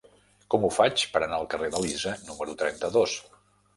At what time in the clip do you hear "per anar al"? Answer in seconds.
1.11-1.45